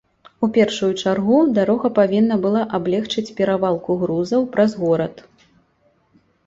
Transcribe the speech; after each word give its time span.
У 0.45 0.47
першую 0.53 0.89
чаргу 1.01 1.37
дарога 1.59 1.91
павінна 1.99 2.35
была 2.47 2.63
аблегчыць 2.79 3.27
перавалку 3.41 3.91
грузаў 4.07 4.41
праз 4.57 4.71
горад. 4.83 5.25